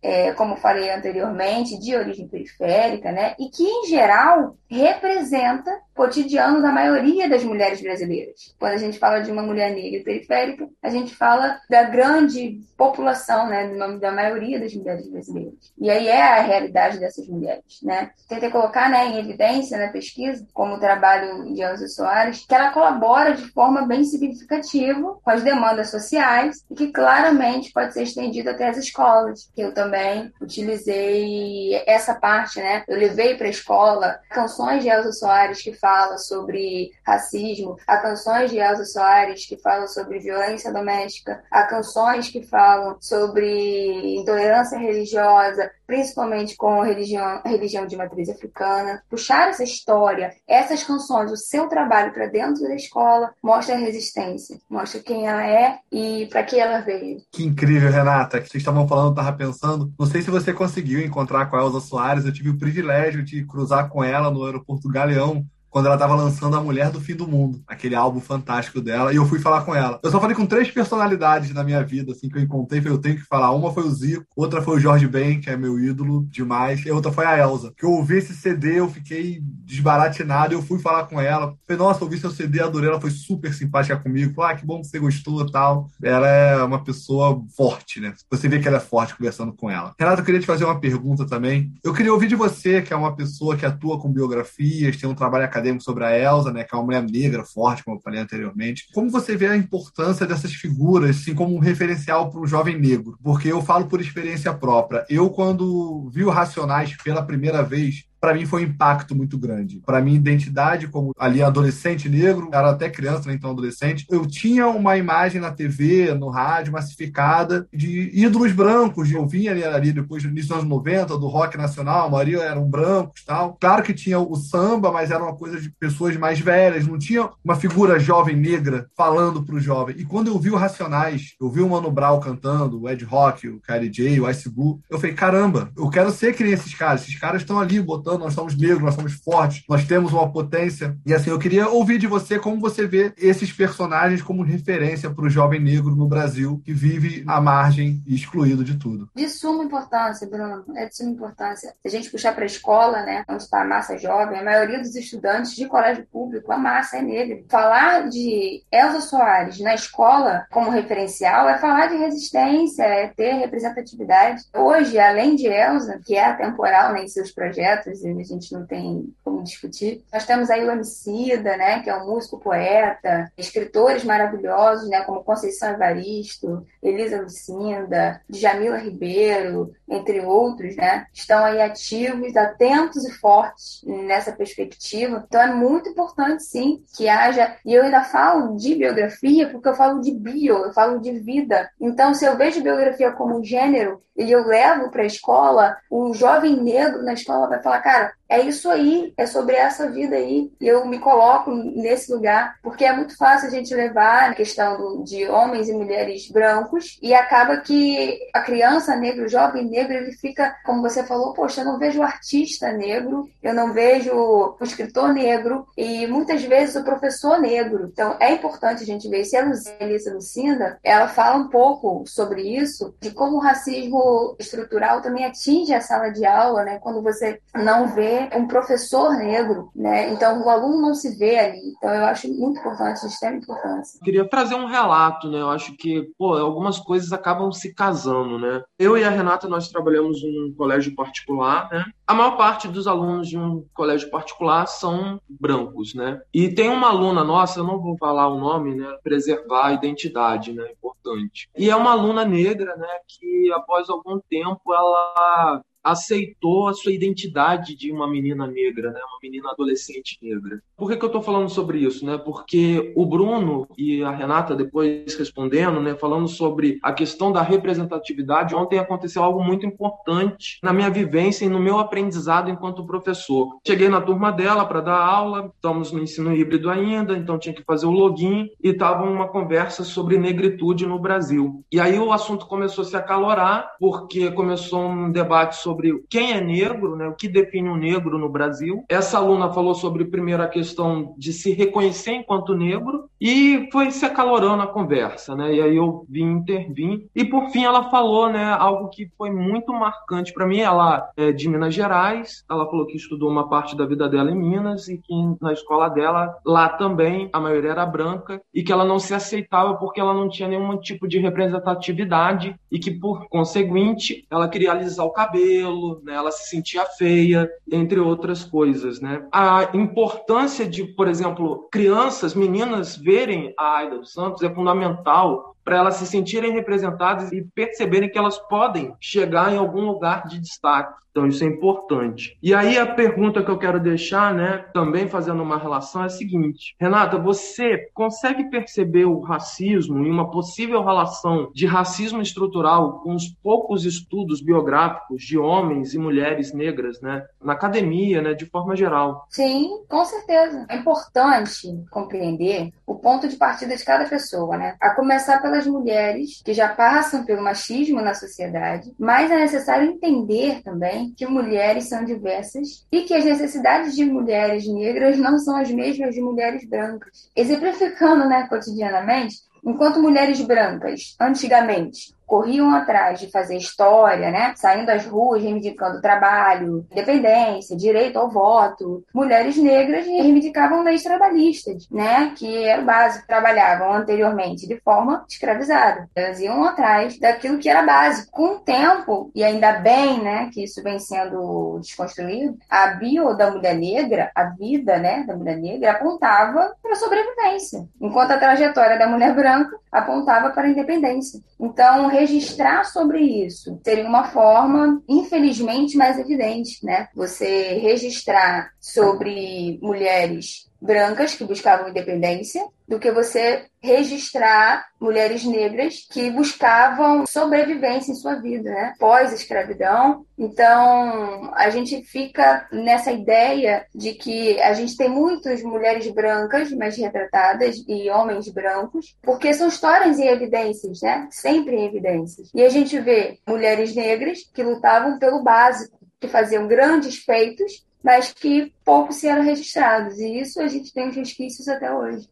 [0.00, 3.34] é, como falei anteriormente, de origem periférica, né?
[3.38, 8.54] E que, em geral, representa cotidiano da maioria das mulheres brasileiras.
[8.56, 13.48] Quando a gente fala de uma mulher negra periférica, a gente fala da grande população,
[13.48, 13.68] né?
[13.98, 15.72] Da maioria das mulheres brasileiras.
[15.76, 18.12] E aí é a realidade dessas mulheres, né?
[18.28, 22.70] Tentei colocar né, em evidência na pesquisa, como o trabalho de Elza Soares, que ela
[22.70, 28.50] colabora de forma bem significativa com as demandas sociais e que claramente pode ser estendido
[28.50, 32.84] até as escolas, eu também utilizei essa parte, né?
[32.86, 35.87] Eu levei para a escola canções de Elza Soares que falam
[36.18, 42.42] sobre racismo, há canções de Elza Soares que falam sobre violência doméstica, há canções que
[42.42, 49.02] falam sobre intolerância religiosa, principalmente com religião, religião de matriz africana.
[49.08, 54.58] Puxar essa história, essas canções, o seu trabalho para dentro da escola, mostra a resistência,
[54.68, 57.22] mostra quem ela é e para que ela veio.
[57.32, 59.92] Que incrível, Renata, que vocês estavam falando, eu estava pensando.
[59.98, 63.44] Não sei se você conseguiu encontrar com a Elza Soares, eu tive o privilégio de
[63.46, 67.26] cruzar com ela no aeroporto Galeão quando ela estava lançando A Mulher do Fim do
[67.26, 70.00] Mundo, aquele álbum fantástico dela, e eu fui falar com ela.
[70.02, 73.16] Eu só falei com três personalidades na minha vida, assim, que eu encontrei, eu tenho
[73.16, 73.52] que falar.
[73.52, 76.90] Uma foi o Zico, outra foi o Jorge Ben, que é meu ídolo demais, e
[76.90, 77.72] outra foi a Elsa.
[77.76, 81.54] Que eu ouvi esse CD, eu fiquei desbaratinado, eu fui falar com ela.
[81.66, 84.34] Falei, nossa, ouvi seu CD, adorei, ela foi super simpática comigo.
[84.34, 85.88] Falei, ah, que bom que você gostou e tal.
[86.02, 88.14] Ela é uma pessoa forte, né?
[88.30, 89.94] Você vê que ela é forte conversando com ela.
[89.98, 91.72] Renata, eu queria te fazer uma pergunta também.
[91.82, 95.14] Eu queria ouvir de você, que é uma pessoa que atua com biografias, tem um
[95.14, 98.20] trabalho acadêmico sobre a Elsa, né, que é uma mulher negra forte, como eu falei
[98.20, 98.86] anteriormente.
[98.94, 103.18] Como você vê a importância dessas figuras, assim, como um referencial para o jovem negro?
[103.22, 105.04] Porque eu falo por experiência própria.
[105.08, 109.80] Eu, quando vi o Racionais pela primeira vez, para mim foi um impacto muito grande.
[109.84, 114.66] Para minha identidade como ali adolescente negro, era até criança, né, então adolescente, eu tinha
[114.68, 119.10] uma imagem na TV, no rádio, massificada de ídolos brancos.
[119.10, 122.42] Eu vinha ali, ali depois do início dos anos 90, do rock nacional, a maioria
[122.42, 123.56] eram brancos tal.
[123.60, 127.28] Claro que tinha o samba, mas era uma coisa de pessoas mais velhas, não tinha
[127.44, 129.96] uma figura jovem negra falando pro jovem.
[129.98, 133.48] E quando eu vi o Racionais, eu vi o Mano Brown cantando, o Ed Rock,
[133.48, 136.74] o Kylie J, o Ice Blue, eu falei, caramba, eu quero ser que nem esses
[136.74, 137.02] caras.
[137.02, 140.96] Esses caras estão ali botando nós somos negros, nós somos fortes, nós temos uma potência.
[141.04, 145.24] E assim, eu queria ouvir de você como você vê esses personagens como referência para
[145.24, 149.08] o jovem negro no Brasil que vive à margem e excluído de tudo.
[149.14, 151.74] De suma importância, Bruno, é de suma importância.
[151.82, 154.78] Se a gente puxar para a escola, né, onde está a massa jovem, a maioria
[154.78, 157.42] dos estudantes de colégio público, a massa é negra.
[157.48, 164.42] Falar de Elza Soares na escola como referencial é falar de resistência, é ter representatividade.
[164.54, 169.12] Hoje, além de Elza, que é atemporal né, em seus projetos, a gente não tem
[169.24, 170.04] como discutir.
[170.12, 175.24] Nós temos aí o Emicida, né, que é um músico poeta, escritores maravilhosos, né, como
[175.24, 183.82] Conceição Evaristo, Elisa Lucinda, Jamila Ribeiro, entre outros, né, estão aí ativos, atentos e fortes
[183.84, 185.24] nessa perspectiva.
[185.26, 187.56] Então é muito importante, sim, que haja.
[187.64, 191.70] E eu ainda falo de biografia porque eu falo de bio, eu falo de vida.
[191.80, 196.60] Então, se eu vejo biografia como gênero e eu levo para a escola, o jovem
[196.60, 200.52] negro na escola vai falar, cara, é isso aí, é sobre essa vida aí.
[200.60, 205.02] E eu me coloco nesse lugar, porque é muito fácil a gente levar a questão
[205.02, 210.12] de homens e mulheres brancos, e acaba que a criança negra, o jovem negro, ele
[210.12, 215.14] fica, como você falou, poxa, eu não vejo artista negro, eu não vejo o escritor
[215.14, 217.88] negro, e muitas vezes o professor negro.
[217.90, 219.24] Então é importante a gente ver.
[219.24, 225.00] Se a Elisa Lucinda, ela fala um pouco sobre isso, de como o racismo estrutural
[225.00, 226.78] também atinge a sala de aula, né?
[226.78, 230.12] Quando você não vê um professor negro, né?
[230.12, 231.74] Então o aluno não se vê ali.
[231.76, 234.00] Então eu acho muito importante, de extrema importância.
[234.02, 235.40] Queria trazer um relato, né?
[235.40, 238.62] Eu acho que, pô, algumas coisas acabam se casando, né?
[238.78, 241.84] Eu e a Renata nós trabalhamos em um colégio particular, né?
[242.06, 246.20] A maior parte dos alunos de um colégio particular são brancos, né?
[246.32, 248.96] E tem uma aluna nossa, eu não vou falar o nome, né?
[249.02, 250.70] Preservar a identidade, né?
[250.72, 251.48] Importante.
[251.56, 252.88] E é uma aluna negra, né?
[253.06, 259.00] Que após algum tempo ela aceitou a sua identidade de uma menina negra, né?
[259.00, 260.60] uma menina adolescente negra.
[260.76, 262.04] Por que, que eu estou falando sobre isso?
[262.04, 262.18] Né?
[262.18, 268.54] Porque o Bruno e a Renata, depois respondendo, né, falando sobre a questão da representatividade,
[268.54, 273.58] ontem aconteceu algo muito importante na minha vivência e no meu aprendizado enquanto professor.
[273.66, 277.62] Cheguei na turma dela para dar aula, estamos no ensino híbrido ainda, então tinha que
[277.62, 281.64] fazer o login e estava uma conversa sobre negritude no Brasil.
[281.70, 286.32] E aí o assunto começou a se acalorar, porque começou um debate sobre sobre quem
[286.32, 288.84] é negro, né, o que define um negro no Brasil.
[288.88, 294.04] Essa aluna falou sobre, primeiro, a questão de se reconhecer enquanto negro e foi se
[294.04, 295.54] acalorando a conversa, né?
[295.54, 297.06] E aí eu vim intervir.
[297.14, 300.58] E, por fim, ela falou né, algo que foi muito marcante para mim.
[300.58, 304.36] Ela é de Minas Gerais, ela falou que estudou uma parte da vida dela em
[304.36, 308.84] Minas e que na escola dela, lá também, a maioria era branca e que ela
[308.84, 314.26] não se aceitava porque ela não tinha nenhum tipo de representatividade e que, por conseguinte,
[314.30, 315.67] ela queria alisar o cabelo,
[316.02, 316.14] né?
[316.14, 319.00] ela se sentia feia, entre outras coisas.
[319.00, 319.26] Né?
[319.32, 325.76] A importância de, por exemplo, crianças, meninas verem a Aida dos Santos é fundamental para
[325.76, 330.94] elas se sentirem representadas e perceberem que elas podem chegar em algum lugar de destaque.
[331.10, 332.38] Então isso é importante.
[332.40, 336.10] E aí a pergunta que eu quero deixar, né, também fazendo uma relação é a
[336.10, 343.16] seguinte: Renata, você consegue perceber o racismo e uma possível relação de racismo estrutural com
[343.16, 348.76] os poucos estudos biográficos de homens e mulheres negras, né, na academia, né, de forma
[348.76, 349.26] geral?
[349.28, 350.66] Sim, com certeza.
[350.68, 354.76] É importante compreender o ponto de partida de cada pessoa, né?
[354.80, 360.62] A começar pelas mulheres que já passam pelo machismo na sociedade, mas é necessário entender
[360.62, 365.70] também que mulheres são diversas e que as necessidades de mulheres negras não são as
[365.70, 367.30] mesmas de mulheres brancas.
[367.34, 374.52] Exemplificando né, cotidianamente, enquanto mulheres brancas, antigamente, corriam atrás de fazer história, né?
[374.54, 379.02] Saindo às ruas reivindicando trabalho, independência, direito ao voto.
[379.14, 382.32] Mulheres negras reivindicavam leis trabalhistas, né?
[382.36, 386.08] Que era o básico, trabalhavam anteriormente de forma escravizada.
[386.14, 388.30] Elas iam atrás daquilo que era básico.
[388.30, 393.50] Com o tempo, e ainda bem, né, que isso vem sendo desconstruído, a bio da
[393.50, 398.98] mulher negra, a vida, né, da mulher negra apontava para a sobrevivência, enquanto a trajetória
[398.98, 401.40] da mulher branca apontava para a independência.
[401.58, 407.08] Então, registrar sobre isso seria uma forma, infelizmente, mais evidente, né?
[407.14, 416.30] Você registrar sobre mulheres brancas que buscavam independência do que você registrar mulheres negras que
[416.30, 418.94] buscavam sobrevivência em sua vida, né?
[418.98, 420.24] Pós-escravidão.
[420.38, 426.96] Então, a gente fica nessa ideia de que a gente tem muitas mulheres brancas, mais
[426.96, 431.28] retratadas, e homens brancos, porque são histórias e evidências, né?
[431.30, 432.50] Sempre em evidências.
[432.54, 438.32] E a gente vê mulheres negras que lutavam pelo básico, que faziam grandes feitos mas
[438.32, 440.18] que poucos eram registrados.
[440.18, 442.28] E isso a gente tem os resquícios até hoje.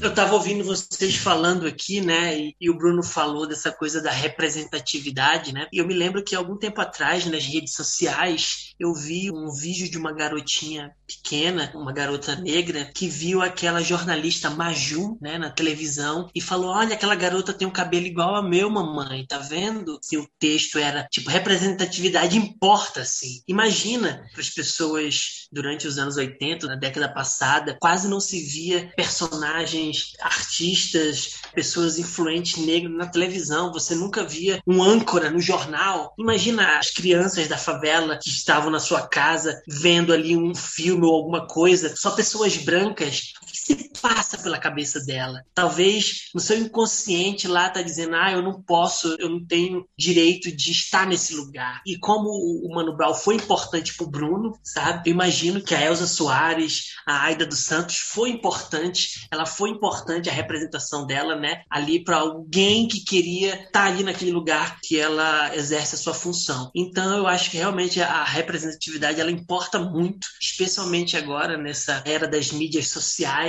[0.00, 2.38] Eu estava ouvindo vocês falando aqui, né?
[2.38, 5.66] E, e, o Bruno falou dessa coisa da representatividade, né?
[5.70, 9.90] E eu me lembro que algum tempo atrás, nas redes sociais, eu vi um vídeo
[9.90, 16.30] de uma garotinha pequena, uma garota negra, que viu aquela jornalista Maju, né, na televisão
[16.34, 20.00] e falou: Olha, aquela garota tem um cabelo igual a meu, mamãe, tá vendo?
[20.10, 23.42] E o texto era tipo: representatividade importa, assim.
[23.46, 28.90] Imagina para as pessoas durante os anos 80, na década passada, quase não se via
[28.96, 33.72] personagens artistas, pessoas influentes negras na televisão.
[33.72, 36.14] Você nunca via um âncora no jornal.
[36.18, 41.14] Imagina as crianças da favela que estavam na sua casa vendo ali um filme ou
[41.14, 43.32] alguma coisa, só pessoas brancas.
[43.50, 45.42] Que se passa pela cabeça dela?
[45.54, 50.54] Talvez no seu inconsciente lá tá dizendo: ah, eu não posso, eu não tenho direito
[50.54, 51.82] de estar nesse lugar.
[51.86, 55.10] E como o Mano Brown foi importante pro Bruno, sabe?
[55.10, 60.28] Eu imagino que a Elza Soares, a Aida dos Santos foi importante, ela foi importante
[60.28, 61.62] a representação dela, né?
[61.70, 66.14] Ali para alguém que queria estar tá ali naquele lugar que ela exerce a sua
[66.14, 66.70] função.
[66.74, 72.52] Então eu acho que realmente a representatividade ela importa muito, especialmente agora nessa era das
[72.52, 73.39] mídias sociais,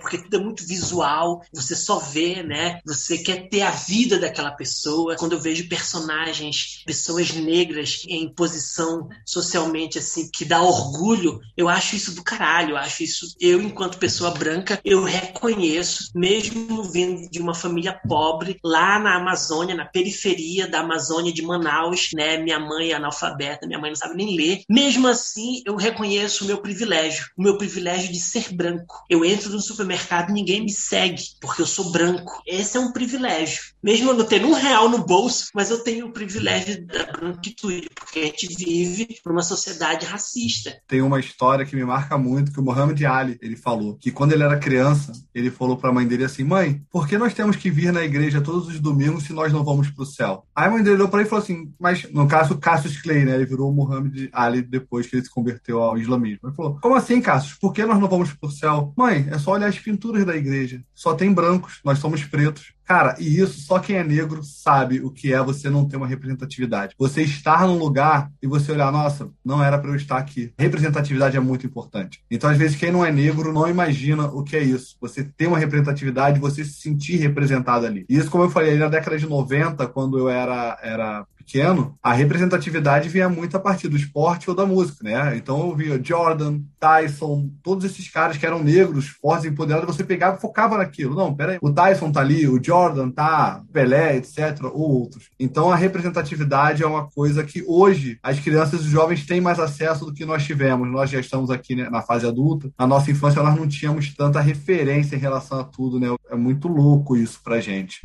[0.00, 2.80] porque tudo é muito visual, você só vê, né?
[2.86, 5.16] Você quer ter a vida daquela pessoa.
[5.16, 11.96] Quando eu vejo personagens, pessoas negras em posição socialmente assim que dá orgulho, eu acho
[11.96, 17.28] isso do caralho, eu acho isso eu enquanto pessoa branca, eu reconheço conheço, mesmo vindo
[17.30, 22.38] de uma família pobre, lá na Amazônia, na periferia da Amazônia de Manaus, né?
[22.38, 24.62] Minha mãe é analfabeta, minha mãe não sabe nem ler.
[24.68, 29.04] Mesmo assim, eu reconheço o meu privilégio, o meu privilégio de ser branco.
[29.08, 32.42] Eu entro no supermercado e ninguém me segue, porque eu sou branco.
[32.46, 33.62] Esse é um privilégio.
[33.82, 37.88] Mesmo eu não tendo um real no bolso, mas eu tenho o privilégio da branquitude,
[37.94, 40.76] porque a gente vive numa sociedade racista.
[40.86, 44.32] Tem uma história que me marca muito, que o Muhammad Ali, ele falou, que quando
[44.32, 47.56] ele era criança, ele falou para a mãe dele assim: Mãe, por que nós temos
[47.56, 50.44] que vir na igreja todos os domingos se nós não vamos para o céu?
[50.54, 53.24] Aí a mãe dele olhou para ele e falou assim: Mas no caso, Cassius Clay,
[53.24, 53.34] né?
[53.34, 56.48] Ele virou o Muhammad Ali depois que ele se converteu ao islamismo.
[56.48, 57.54] Ele falou: Como assim, Cassius?
[57.54, 58.92] Por que nós não vamos para o céu?
[58.96, 60.82] Mãe, é só olhar as pinturas da igreja.
[60.94, 62.72] Só tem brancos, nós somos pretos.
[62.88, 66.06] Cara, e isso só quem é negro sabe o que é você não ter uma
[66.06, 66.94] representatividade.
[66.98, 70.54] Você estar num lugar e você olhar, nossa, não era para eu estar aqui.
[70.58, 72.22] Representatividade é muito importante.
[72.30, 74.96] Então, às vezes, quem não é negro não imagina o que é isso.
[75.02, 78.06] Você ter uma representatividade, você se sentir representado ali.
[78.08, 82.12] E isso, como eu falei, na década de 90, quando eu era, era pequeno, a
[82.12, 85.34] representatividade vinha muito a partir do esporte ou da música, né?
[85.34, 90.36] Então eu via Jordan, Tyson, todos esses caras que eram negros, fortes, empoderados, você pegava
[90.36, 91.16] e focava naquilo.
[91.16, 92.77] Não, peraí, o Tyson tá ali, o Jordan
[93.14, 95.30] tá, Pelé, etc., ou outros.
[95.38, 99.58] Então a representatividade é uma coisa que hoje as crianças e os jovens têm mais
[99.58, 100.90] acesso do que nós tivemos.
[100.90, 102.70] Nós já estamos aqui né, na fase adulta.
[102.78, 106.08] Na nossa infância nós não tínhamos tanta referência em relação a tudo, né?
[106.30, 108.00] É muito louco isso pra gente.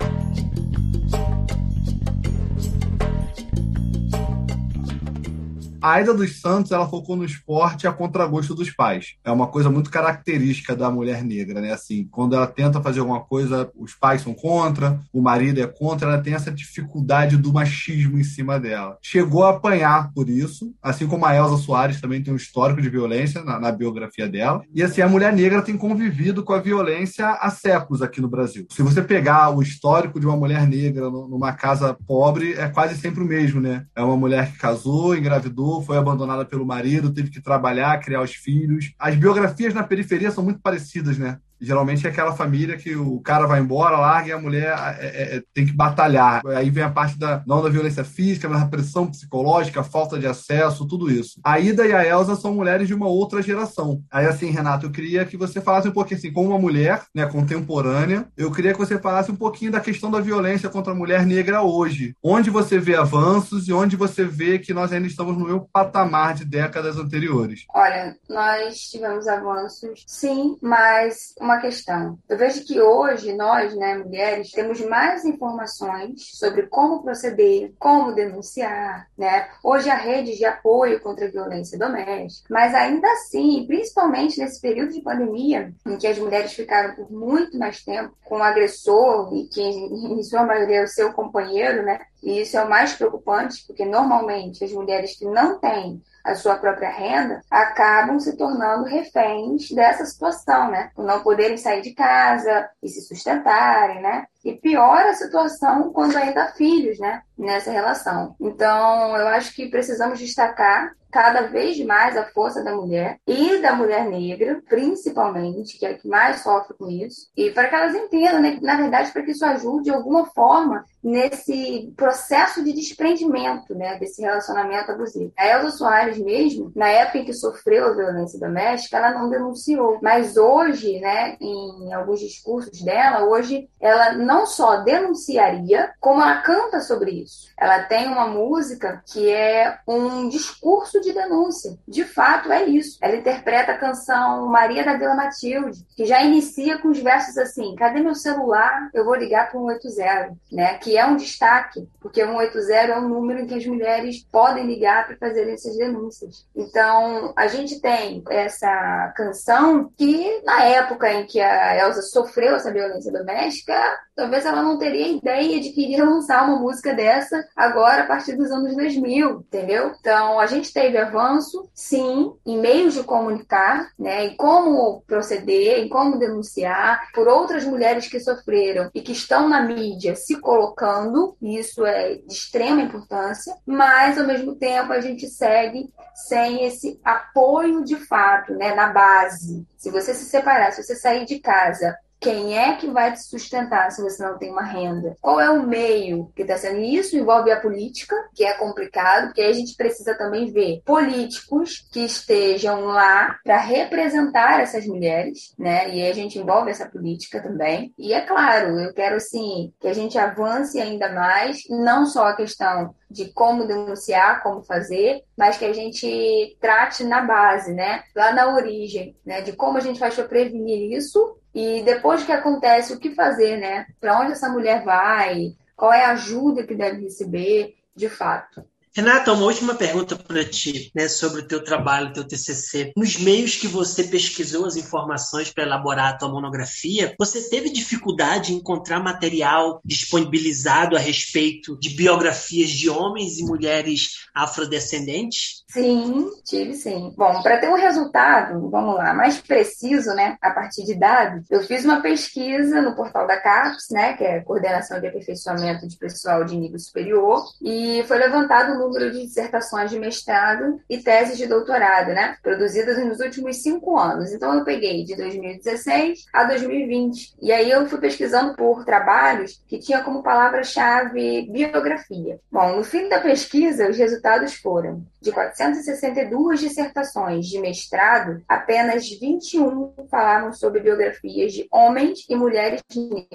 [5.83, 9.15] A Aida dos Santos, ela focou no esporte a contragosto dos pais.
[9.21, 11.73] É uma coisa muito característica da mulher negra, né?
[11.73, 16.07] Assim, quando ela tenta fazer alguma coisa, os pais são contra, o marido é contra,
[16.07, 18.97] ela tem essa dificuldade do machismo em cima dela.
[19.01, 22.89] Chegou a apanhar por isso, assim como a Elza Soares também tem um histórico de
[22.89, 24.61] violência na, na biografia dela.
[24.73, 28.65] E assim, a mulher negra tem convivido com a violência há séculos aqui no Brasil.
[28.69, 33.21] Se você pegar o histórico de uma mulher negra numa casa pobre, é quase sempre
[33.21, 33.85] o mesmo, né?
[33.93, 38.33] É uma mulher que casou, engravidou, foi abandonada pelo marido, teve que trabalhar, criar os
[38.33, 38.93] filhos.
[38.99, 41.39] As biografias na periferia são muito parecidas, né?
[41.63, 45.36] Geralmente é aquela família que o cara vai embora, larga e a mulher é, é,
[45.38, 46.45] é, tem que batalhar.
[46.47, 50.28] Aí vem a parte da não da violência física, mas da pressão psicológica, falta de
[50.28, 51.39] acesso, tudo isso.
[51.43, 54.02] A Ida e a Elsa são mulheres de uma outra geração.
[54.12, 57.26] Aí assim, Renato, eu queria que você falasse um pouquinho assim, como uma mulher, né,
[57.26, 61.26] contemporânea, eu queria que você falasse um pouquinho da questão da violência contra a mulher
[61.26, 62.15] negra hoje.
[62.21, 66.34] Onde você vê avanços e onde você vê que nós ainda estamos no mesmo patamar
[66.34, 67.65] de décadas anteriores?
[67.73, 72.17] Olha, nós tivemos avanços, sim, mas uma uma questão.
[72.27, 79.07] Eu vejo que hoje nós, né, mulheres, temos mais informações sobre como proceder, como denunciar,
[79.17, 79.47] né?
[79.63, 84.93] Hoje a rede de apoio contra a violência doméstica, mas ainda assim, principalmente nesse período
[84.93, 89.47] de pandemia, em que as mulheres ficaram por muito mais tempo com o agressor e
[89.47, 91.99] que em sua maioria é o seu companheiro, né?
[92.23, 96.55] E isso é o mais preocupante, porque normalmente as mulheres que não têm a sua
[96.55, 100.89] própria renda, acabam se tornando reféns dessa situação, né?
[100.95, 104.25] Por não poderem sair de casa e se sustentarem, né?
[104.43, 107.21] E piora a situação quando ainda há filhos, né?
[107.38, 108.36] Nessa relação.
[108.39, 113.73] Então, eu acho que precisamos destacar cada vez mais a força da mulher e da
[113.73, 117.93] mulher negra, principalmente, que é a que mais sofre com isso, e para que elas
[117.93, 123.76] entendam, né, na verdade, para que isso ajude de alguma forma nesse processo de desprendimento,
[123.76, 125.32] né, desse relacionamento abusivo.
[125.38, 129.99] A Elza Soares mesmo, na época em que sofreu a violência doméstica, ela não denunciou,
[130.02, 136.80] mas hoje, né, em alguns discursos dela, hoje ela não só denunciaria, como ela canta
[136.80, 137.54] sobre isso.
[137.60, 141.77] Ela tem uma música que é um discurso de denúncia.
[141.87, 142.97] De fato, é isso.
[143.01, 147.75] Ela interpreta a canção Maria da Vila Matilde, que já inicia com os versos assim:
[147.75, 148.89] Cadê meu celular?
[148.93, 150.77] Eu vou ligar para o 180, né?
[150.77, 154.65] Que é um destaque, porque o 180 é um número em que as mulheres podem
[154.65, 156.45] ligar para fazer essas denúncias.
[156.55, 162.71] Então, a gente tem essa canção que, na época em que a Elsa sofreu essa
[162.71, 163.73] violência doméstica,
[164.15, 168.35] talvez ela não teria ideia de que iria lançar uma música dessa agora a partir
[168.35, 169.93] dos anos 2000, entendeu?
[169.99, 175.89] Então, a gente teve avanço, sim, em meios de comunicar, né, em como proceder, em
[175.89, 181.86] como denunciar, por outras mulheres que sofreram e que estão na mídia se colocando, isso
[181.86, 185.89] é de extrema importância, mas ao mesmo tempo a gente segue
[186.27, 189.65] sem esse apoio de fato, né, na base.
[189.77, 193.91] Se você se separar, se você sair de casa quem é que vai te sustentar
[193.91, 195.17] se você não tem uma renda?
[195.21, 196.79] Qual é o meio que está sendo?
[196.79, 202.05] Isso envolve a política, que é complicado, porque a gente precisa também ver políticos que
[202.05, 205.93] estejam lá para representar essas mulheres, né?
[205.93, 207.93] E a gente envolve essa política também.
[207.97, 212.36] E é claro, eu quero sim que a gente avance ainda mais, não só a
[212.36, 218.03] questão de como denunciar, como fazer, mas que a gente trate na base, né?
[218.15, 219.41] Lá na origem, né?
[219.41, 223.57] De como a gente faz para prevenir isso e depois que acontece, o que fazer,
[223.57, 223.85] né?
[223.99, 225.55] Para onde essa mulher vai?
[225.75, 228.65] Qual é a ajuda que deve receber, de fato?
[228.95, 232.93] Renata, uma última pergunta para ti, né, sobre o teu trabalho, o teu TCC.
[232.95, 238.53] Nos meios que você pesquisou as informações para elaborar a tua monografia, você teve dificuldade
[238.53, 245.62] em encontrar material disponibilizado a respeito de biografias de homens e mulheres afrodescendentes?
[245.73, 247.12] Sim, tive sim.
[247.17, 251.63] Bom, para ter um resultado, vamos lá, mais preciso, né, a partir de dados, eu
[251.63, 256.43] fiz uma pesquisa no portal da CAPES, né, que é Coordenação de Aperfeiçoamento de Pessoal
[256.43, 261.47] de Nível Superior, e foi levantado o número de dissertações de mestrado e teses de
[261.47, 264.32] doutorado, né, produzidas nos últimos cinco anos.
[264.32, 269.80] Então, eu peguei de 2016 a 2020, e aí eu fui pesquisando por trabalhos que
[269.80, 272.39] tinha como palavra-chave biografia.
[272.51, 275.32] Bom, no fim da pesquisa, os resultados foram de
[275.64, 282.82] 462 dissertações de mestrado, apenas 21 falavam sobre biografias de homens e mulheres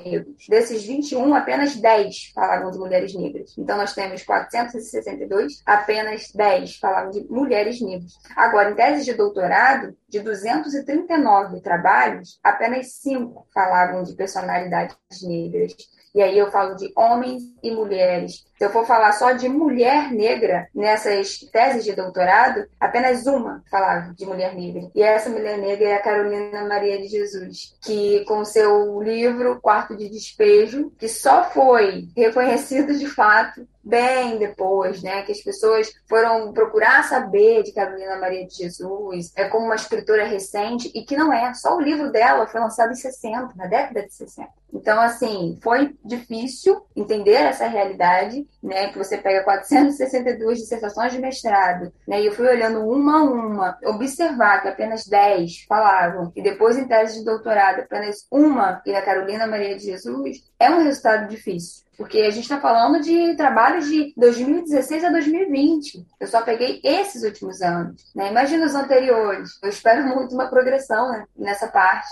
[0.05, 0.47] negros.
[0.47, 3.55] Desses 21, apenas 10 falavam de mulheres negras.
[3.57, 8.13] Então, nós temos 462, apenas 10 falavam de mulheres negras.
[8.37, 15.75] Agora, em tese de doutorado, de 239 trabalhos, apenas 5 falavam de personalidades negras.
[16.15, 18.45] E aí eu falo de homens e mulheres.
[18.61, 24.27] Eu for falar só de mulher negra nessas teses de doutorado, apenas uma falava de
[24.27, 24.91] mulher negra.
[24.95, 29.97] E essa mulher negra é a Carolina Maria de Jesus, que com seu livro Quarto
[29.97, 35.23] de Despejo, que só foi reconhecido de fato bem depois, né?
[35.23, 40.27] Que as pessoas foram procurar saber de Carolina Maria de Jesus, é como uma escritora
[40.27, 41.55] recente e que não é.
[41.55, 44.49] Só o livro dela foi lançado em 60, na década de 60.
[44.73, 48.89] Então, assim, foi difícil entender essa realidade, né?
[48.89, 52.21] Que você pega 462 dissertações de mestrado, né?
[52.21, 56.87] E eu fui olhando uma a uma, observar que apenas 10 falavam, e depois em
[56.87, 61.87] tese de doutorado, apenas uma, e a Carolina Maria de Jesus, é um resultado difícil.
[61.97, 66.07] Porque a gente está falando de trabalhos de 2016 a 2020.
[66.21, 68.05] Eu só peguei esses últimos anos.
[68.15, 68.31] Né?
[68.31, 69.59] Imagina os anteriores.
[69.61, 72.07] Eu espero muito uma progressão né, nessa parte.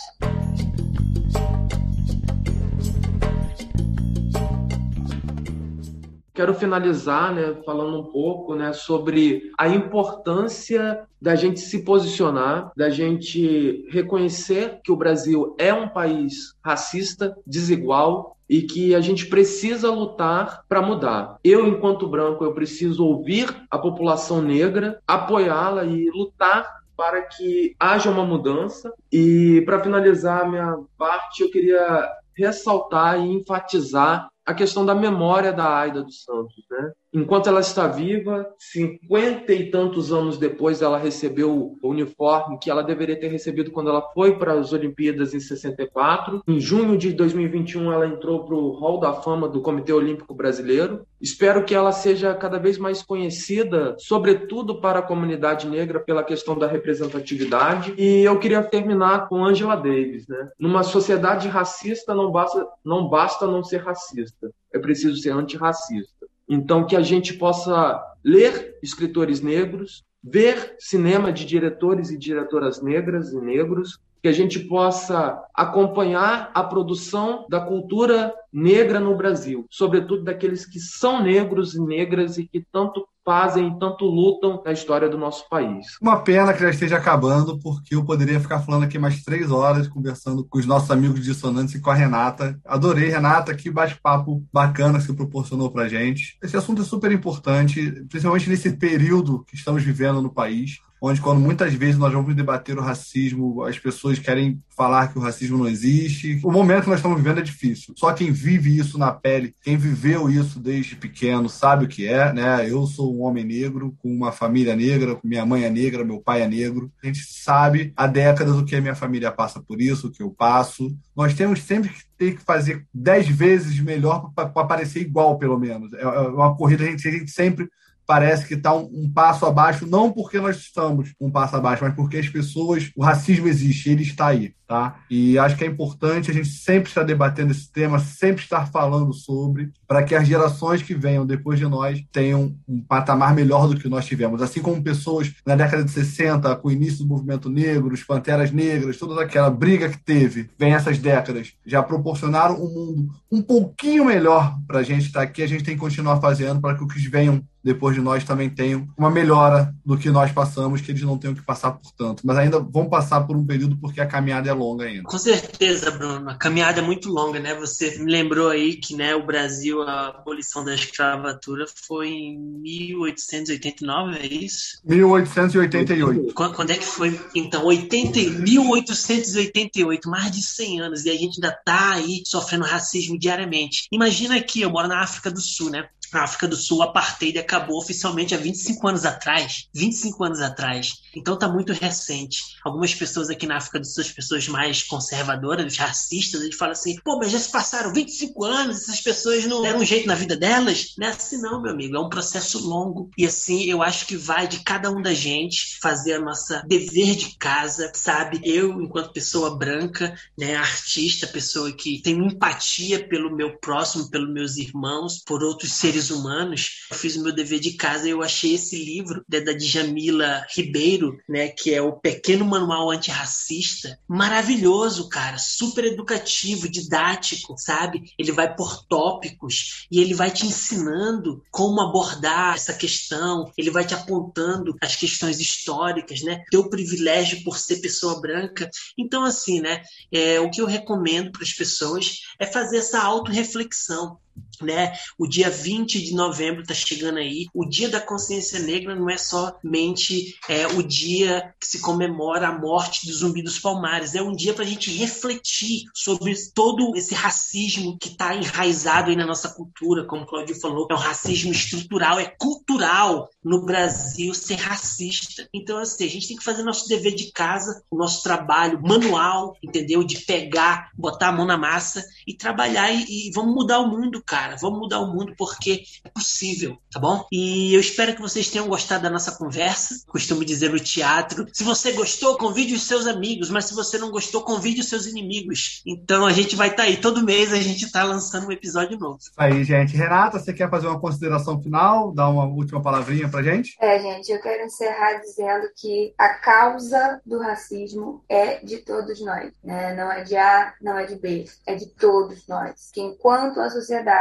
[6.37, 12.91] Quero finalizar né, falando um pouco né, sobre a importância da gente se posicionar, da
[12.91, 19.91] gente reconhecer que o Brasil é um país racista, desigual e que a gente precisa
[19.91, 21.39] lutar para mudar.
[21.43, 28.11] Eu, enquanto branco, eu preciso ouvir a população negra, apoiá-la e lutar para que haja
[28.11, 28.93] uma mudança.
[29.11, 32.07] E para finalizar a minha parte, eu queria
[32.37, 36.93] ressaltar e enfatizar a questão da memória da Aida dos Santos, né?
[37.17, 42.83] Enquanto ela está viva, cinquenta e tantos anos depois, ela recebeu o uniforme que ela
[42.83, 46.43] deveria ter recebido quando ela foi para as Olimpíadas em 64.
[46.47, 51.07] Em junho de 2021, ela entrou para o Hall da Fama do Comitê Olímpico Brasileiro.
[51.19, 56.59] Espero que ela seja cada vez mais conhecida, sobretudo para a comunidade negra, pela questão
[56.59, 57.95] da representatividade.
[57.97, 60.51] E eu queria terminar com Angela Davis, né?
[60.61, 66.16] Numa sociedade racista, não basta não, basta não ser racista, é preciso ser antirracista.
[66.49, 73.33] Então, que a gente possa ler escritores negros, ver cinema de diretores e diretoras negras
[73.33, 80.25] e negros, que a gente possa acompanhar a produção da cultura negra no Brasil, sobretudo
[80.25, 85.19] daqueles que são negros e negras e que tanto fazem tanto lutam na história do
[85.19, 85.99] nosso país.
[86.01, 89.89] Uma pena que já esteja acabando, porque eu poderia ficar falando aqui mais três horas
[89.89, 92.57] conversando com os nossos amigos dissonantes e com a Renata.
[92.65, 96.39] Adorei, Renata, que bate-papo bacana que você proporcionou pra gente.
[96.41, 101.41] Esse assunto é super importante, principalmente nesse período que estamos vivendo no país onde quando
[101.41, 105.69] muitas vezes nós vamos debater o racismo, as pessoas querem falar que o racismo não
[105.69, 106.41] existe.
[106.43, 107.95] O momento que nós estamos vivendo é difícil.
[107.97, 112.33] Só quem vive isso na pele, quem viveu isso desde pequeno, sabe o que é,
[112.33, 112.69] né?
[112.69, 116.43] Eu sou um homem negro, com uma família negra, minha mãe é negra, meu pai
[116.43, 116.91] é negro.
[117.03, 120.23] A gente sabe há décadas o que a minha família passa por isso, o que
[120.23, 120.97] eu passo.
[121.15, 125.93] Nós temos sempre que ter que fazer dez vezes melhor para parecer igual, pelo menos.
[125.93, 127.69] É, é uma corrida, gente, a gente sempre
[128.07, 131.95] parece que está um, um, passo abaixo, não porque nós estamos um passo abaixo, mas
[131.95, 135.01] porque as pessoas, o racismo existe, ele está aí, tá?
[135.11, 139.13] E acho que é importante a gente sempre estar debatendo esse tema, sempre estar falando
[139.13, 143.79] sobre, para que as gerações que venham depois de nós tenham um patamar melhor do
[143.79, 144.43] que nós tivemos.
[144.43, 148.51] Assim como pessoas na década de 60, com o início do movimento negro, os Panteras
[148.51, 154.05] Negras, toda aquela briga que teve, vem essas décadas, já proporcionaram um mundo um pouquinho
[154.05, 156.93] melhor para a gente estar aqui, a gente tem que continuar fazendo para que os
[156.93, 161.03] que venham depois de nós também tenham uma melhora do que nós passamos, que eles
[161.03, 162.25] não tenham que passar por tanto.
[162.25, 165.03] Mas ainda vão passar por um período porque a caminhada é longa ainda.
[165.03, 166.31] Com certeza, Bruno.
[166.31, 167.57] A caminhada é muito longa, né?
[167.57, 172.39] Você me lembrou aí que né, o Brasil conseguiu a abolição da escravatura foi em
[172.39, 174.81] 1889, é isso?
[174.85, 176.33] 1888.
[176.35, 177.21] Quando é que foi?
[177.35, 183.19] Então, 80, 1888, mais de 100 anos, e a gente ainda tá aí sofrendo racismo
[183.19, 183.87] diariamente.
[183.93, 185.89] Imagina aqui, eu moro na África do Sul, né?
[186.13, 189.69] Na África do Sul, a apartheid acabou oficialmente há 25 anos atrás.
[189.75, 190.95] 25 anos atrás.
[191.15, 192.43] Então está muito recente.
[192.65, 196.97] Algumas pessoas aqui na África do Sul, as pessoas mais conservadoras, racistas, eles falam assim:
[197.05, 200.37] pô, mas já se passaram 25 anos, essas pessoas não deram um jeito na vida
[200.37, 200.95] delas?
[200.99, 201.97] Não é assim, não, meu amigo.
[201.97, 203.11] É um processo longo.
[203.17, 207.17] E assim, eu acho que vai de cada um da gente fazer a nossa dever
[207.17, 208.41] de casa, sabe?
[208.45, 214.57] Eu, enquanto pessoa branca, né, artista, pessoa que tem empatia pelo meu próximo, pelos meus
[214.57, 218.23] irmãos, por outros seres seres humanos, eu fiz o meu dever de casa e eu
[218.23, 225.09] achei esse livro né, da Djamila Ribeiro, né, que é o Pequeno Manual Antirracista, maravilhoso,
[225.09, 228.13] cara, super educativo, didático, sabe?
[228.19, 233.85] Ele vai por tópicos e ele vai te ensinando como abordar essa questão, ele vai
[233.85, 236.43] te apontando as questões históricas, né?
[236.51, 238.69] Teu privilégio por ser pessoa branca.
[238.99, 239.83] Então, assim, né,
[240.13, 244.19] é, o que eu recomendo para as pessoas é fazer essa autorreflexão
[244.63, 244.93] né?
[245.19, 247.47] O dia 20 de novembro está chegando aí.
[247.53, 252.59] O Dia da Consciência Negra não é somente é, o dia que se comemora a
[252.59, 254.15] morte do Zumbi dos Palmares.
[254.15, 259.17] É um dia para a gente refletir sobre todo esse racismo que está enraizado aí
[259.17, 260.87] na nossa cultura, como o Claudio falou.
[260.91, 265.49] É um racismo estrutural, é cultural no Brasil ser racista.
[265.53, 269.57] Então, assim, a gente tem que fazer nosso dever de casa, o nosso trabalho manual,
[269.63, 270.03] entendeu?
[270.03, 274.23] De pegar, botar a mão na massa e trabalhar e, e vamos mudar o mundo,
[274.27, 274.57] cara.
[274.57, 277.25] Vamos mudar o mundo porque é possível, tá bom?
[277.33, 280.05] E eu espero que vocês tenham gostado da nossa conversa.
[280.09, 281.47] Costumo dizer no teatro.
[281.53, 285.07] Se você gostou, convide os seus amigos, mas se você não gostou, convide os seus
[285.07, 285.83] inimigos.
[285.87, 286.97] Então a gente vai estar tá aí.
[286.97, 289.19] Todo mês a gente está lançando um episódio novo.
[289.37, 289.97] Aí, gente.
[289.97, 292.13] Renata, você quer fazer uma consideração final?
[292.13, 293.77] Dar uma última palavrinha pra gente?
[293.81, 299.53] É, gente, eu quero encerrar dizendo que a causa do racismo é de todos nós.
[299.63, 299.95] Né?
[299.95, 302.91] Não é de A, não é de B, é de todos nós.
[302.93, 304.16] Que enquanto a sociedade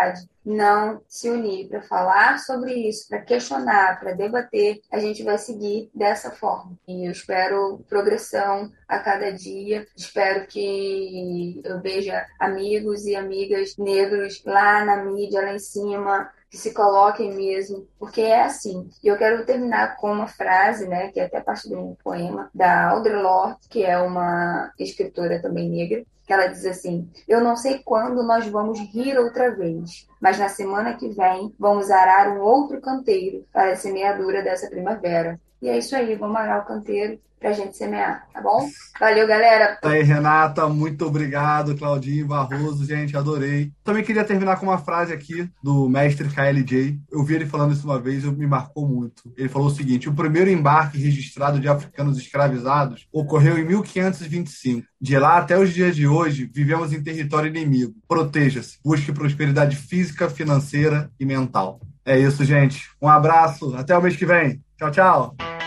[0.45, 5.89] não se unir para falar sobre isso, para questionar, para debater, a gente vai seguir
[5.93, 6.77] dessa forma.
[6.87, 9.87] E eu espero progressão a cada dia.
[9.97, 16.61] Espero que eu veja amigos e amigas negros lá na mídia, lá em cima, que
[16.61, 18.89] se coloquem mesmo, porque é assim.
[19.03, 22.49] E eu quero terminar com uma frase, né, que é até parte de um poema
[22.55, 27.57] da Audre Lorde, que é uma escritora também negra, que ela diz assim: Eu não
[27.57, 32.39] sei quando nós vamos rir outra vez, mas na semana que vem vamos arar um
[32.39, 35.37] outro canteiro para a semeadura dessa primavera.
[35.61, 38.67] E é isso aí, vamos arar o canteiro para a gente semear, tá bom?
[38.99, 39.77] Valeu, galera.
[39.79, 41.77] Tá aí, Renata, muito obrigado.
[41.77, 43.71] Claudinho Barroso, gente, adorei.
[43.83, 46.99] Também queria terminar com uma frase aqui do mestre KLJ.
[47.11, 49.31] Eu vi ele falando isso uma vez e me marcou muito.
[49.37, 54.87] Ele falou o seguinte: o primeiro embarque registrado de africanos escravizados ocorreu em 1525.
[54.99, 57.93] De lá até os dias de hoje, vivemos em território inimigo.
[58.07, 61.79] Proteja-se, busque prosperidade física, financeira e mental.
[62.03, 62.89] É isso, gente.
[62.99, 64.63] Um abraço, até o mês que vem.
[64.79, 65.64] Tchau, tchau.